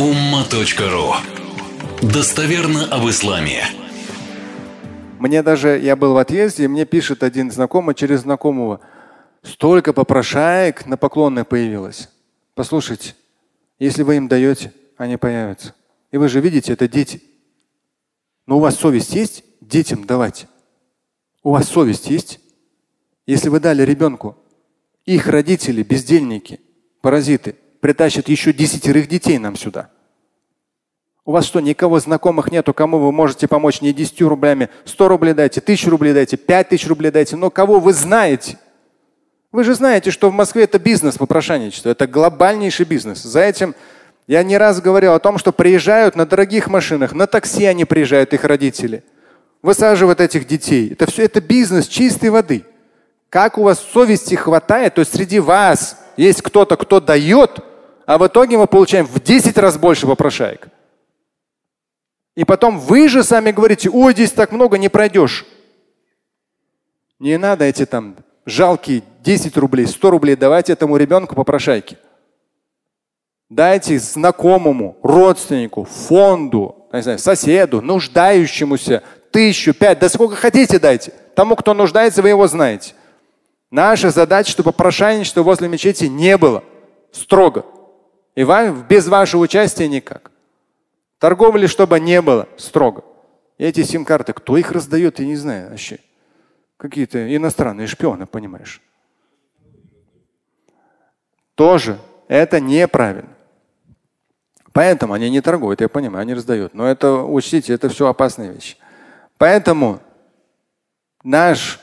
umma.ru 0.00 1.12
Достоверно 2.00 2.86
об 2.86 3.06
исламе. 3.10 3.64
Мне 5.18 5.42
даже, 5.42 5.78
я 5.78 5.94
был 5.94 6.14
в 6.14 6.16
отъезде, 6.16 6.64
и 6.64 6.68
мне 6.68 6.86
пишет 6.86 7.22
один 7.22 7.50
знакомый 7.50 7.94
через 7.94 8.20
знакомого, 8.20 8.80
столько 9.42 9.92
попрошаек 9.92 10.86
на 10.86 10.96
поклонной 10.96 11.44
появилось. 11.44 12.08
Послушайте, 12.54 13.14
если 13.78 14.02
вы 14.02 14.16
им 14.16 14.26
даете, 14.26 14.72
они 14.96 15.18
появятся. 15.18 15.74
И 16.12 16.16
вы 16.16 16.30
же 16.30 16.40
видите, 16.40 16.72
это 16.72 16.88
дети. 16.88 17.22
Но 18.46 18.56
у 18.56 18.60
вас 18.60 18.76
совесть 18.76 19.14
есть 19.14 19.44
детям 19.60 20.06
давать? 20.06 20.46
У 21.42 21.50
вас 21.50 21.68
совесть 21.68 22.08
есть? 22.08 22.40
Если 23.26 23.50
вы 23.50 23.60
дали 23.60 23.82
ребенку, 23.82 24.38
их 25.04 25.26
родители, 25.26 25.82
бездельники, 25.82 26.58
паразиты, 27.02 27.56
притащат 27.80 28.28
еще 28.28 28.52
десятерых 28.52 29.08
детей 29.08 29.38
нам 29.38 29.56
сюда– 29.56 29.90
у 31.30 31.32
вас 31.32 31.44
что, 31.44 31.60
никого 31.60 32.00
знакомых 32.00 32.50
нету, 32.50 32.74
кому 32.74 32.98
вы 32.98 33.12
можете 33.12 33.46
помочь 33.46 33.82
не 33.82 33.92
10 33.92 34.22
рублями, 34.22 34.68
100 34.84 35.08
рублей 35.08 35.32
дайте, 35.32 35.60
1000 35.60 35.90
рублей 35.90 36.12
дайте, 36.12 36.36
5000 36.36 36.88
рублей 36.88 37.10
дайте, 37.12 37.36
но 37.36 37.50
кого 37.50 37.78
вы 37.78 37.92
знаете? 37.92 38.58
Вы 39.52 39.62
же 39.62 39.74
знаете, 39.74 40.10
что 40.10 40.28
в 40.30 40.32
Москве 40.32 40.64
это 40.64 40.80
бизнес 40.80 41.18
попрошайничество, 41.18 41.90
это 41.90 42.06
глобальнейший 42.06 42.84
бизнес. 42.86 43.22
За 43.22 43.40
этим 43.42 43.76
я 44.26 44.42
не 44.42 44.56
раз 44.56 44.80
говорил 44.80 45.12
о 45.12 45.20
том, 45.20 45.38
что 45.38 45.52
приезжают 45.52 46.16
на 46.16 46.26
дорогих 46.26 46.66
машинах, 46.68 47.12
на 47.12 47.28
такси 47.28 47.64
они 47.64 47.84
приезжают, 47.84 48.32
их 48.32 48.44
родители. 48.44 49.04
Высаживают 49.62 50.20
этих 50.20 50.48
детей. 50.48 50.90
Это 50.90 51.08
все 51.08 51.26
это 51.26 51.40
бизнес 51.40 51.86
чистой 51.86 52.30
воды. 52.30 52.64
Как 53.28 53.56
у 53.56 53.62
вас 53.62 53.78
совести 53.78 54.34
хватает, 54.34 54.94
то 54.94 55.00
есть 55.00 55.14
среди 55.14 55.38
вас 55.38 55.96
есть 56.16 56.42
кто-то, 56.42 56.76
кто 56.76 56.98
дает, 56.98 57.60
а 58.10 58.18
в 58.18 58.26
итоге 58.26 58.58
мы 58.58 58.66
получаем 58.66 59.06
в 59.06 59.22
10 59.22 59.56
раз 59.56 59.78
больше 59.78 60.04
попрошаек. 60.04 60.66
И 62.34 62.44
потом 62.44 62.80
вы 62.80 63.08
же 63.08 63.22
сами 63.22 63.52
говорите, 63.52 63.88
ой, 63.88 64.14
здесь 64.14 64.32
так 64.32 64.50
много, 64.50 64.78
не 64.78 64.88
пройдешь. 64.88 65.46
Не 67.20 67.38
надо 67.38 67.66
эти 67.66 67.86
там 67.86 68.16
жалкие 68.44 69.04
10 69.20 69.56
рублей, 69.56 69.86
100 69.86 70.10
рублей 70.10 70.34
давать 70.34 70.70
этому 70.70 70.96
ребенку 70.96 71.36
по 71.36 71.44
прошайке. 71.44 71.98
Дайте 73.48 73.96
знакомому, 74.00 74.98
родственнику, 75.04 75.84
фонду, 75.84 76.88
не 76.92 77.02
знаю, 77.02 77.20
соседу, 77.20 77.80
нуждающемуся 77.80 79.04
тысячу, 79.30 79.72
пять, 79.72 80.00
да 80.00 80.08
сколько 80.08 80.34
хотите 80.34 80.80
дайте. 80.80 81.12
Тому, 81.36 81.54
кто 81.54 81.74
нуждается, 81.74 82.22
вы 82.22 82.30
его 82.30 82.48
знаете. 82.48 82.94
Наша 83.70 84.10
задача, 84.10 84.50
чтобы 84.50 84.72
прошайничества 84.72 85.44
возле 85.44 85.68
мечети 85.68 86.06
не 86.06 86.36
было. 86.36 86.64
Строго. 87.12 87.64
И 88.40 88.42
вам 88.42 88.86
без 88.88 89.06
вашего 89.06 89.42
участия 89.42 89.86
никак. 89.86 90.30
Торговли, 91.18 91.66
чтобы 91.66 92.00
не 92.00 92.22
было, 92.22 92.48
строго. 92.56 93.04
И 93.58 93.64
эти 93.66 93.82
сим-карты, 93.82 94.32
кто 94.32 94.56
их 94.56 94.72
раздает, 94.72 95.18
я 95.18 95.26
не 95.26 95.36
знаю 95.36 95.68
вообще. 95.68 95.98
Какие-то 96.78 97.36
иностранные 97.36 97.86
шпионы, 97.86 98.24
понимаешь. 98.24 98.80
Тоже 101.54 101.98
это 102.28 102.60
неправильно. 102.60 103.28
Поэтому 104.72 105.12
они 105.12 105.28
не 105.28 105.42
торгуют, 105.42 105.82
я 105.82 105.90
понимаю, 105.90 106.22
они 106.22 106.32
раздают. 106.32 106.72
Но 106.72 106.86
это, 106.86 107.16
учтите, 107.16 107.74
это 107.74 107.90
все 107.90 108.06
опасные 108.06 108.54
вещи. 108.54 108.78
Поэтому 109.36 110.00
наш 111.22 111.78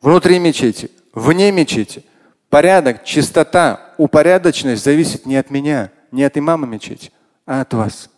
внутри 0.00 0.38
мечети, 0.38 0.88
вне 1.12 1.50
мечети, 1.50 2.04
порядок, 2.48 3.02
чистота, 3.02 3.89
упорядоченность 4.00 4.82
зависит 4.82 5.26
не 5.26 5.36
от 5.36 5.50
меня, 5.50 5.90
не 6.10 6.24
от 6.24 6.38
имама 6.38 6.66
мечети, 6.66 7.12
а 7.44 7.60
от 7.60 7.74
вас. 7.74 8.08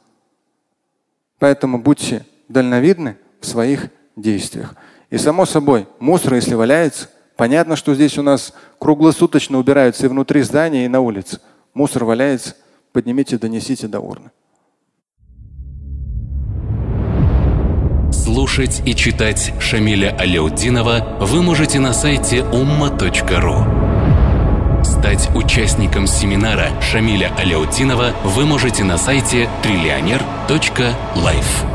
Поэтому 1.40 1.78
будьте 1.78 2.24
дальновидны 2.48 3.16
в 3.40 3.46
своих 3.46 3.88
действиях. 4.14 4.76
И 5.10 5.18
само 5.18 5.44
собой, 5.44 5.88
мусор, 5.98 6.34
если 6.34 6.54
валяется, 6.54 7.10
понятно, 7.36 7.74
что 7.74 7.96
здесь 7.96 8.16
у 8.16 8.22
нас 8.22 8.54
круглосуточно 8.78 9.58
убираются 9.58 10.06
и 10.06 10.08
внутри 10.08 10.42
здания, 10.42 10.84
и 10.84 10.88
на 10.88 11.00
улице. 11.00 11.40
Мусор 11.74 12.04
валяется, 12.04 12.54
поднимите, 12.92 13.36
донесите 13.36 13.88
до 13.88 13.98
урны. 13.98 14.30
Слушать 18.12 18.82
и 18.86 18.94
читать 18.94 19.52
Шамиля 19.58 20.16
Аляутдинова 20.16 21.18
вы 21.20 21.42
можете 21.42 21.80
на 21.80 21.92
сайте 21.92 22.38
umma.ru. 22.38 23.81
Стать 24.82 25.30
участником 25.34 26.06
семинара 26.06 26.68
Шамиля 26.80 27.32
Аляутдинова 27.36 28.12
вы 28.24 28.46
можете 28.46 28.84
на 28.84 28.98
сайте 28.98 29.48
триллионер.life. 29.62 31.71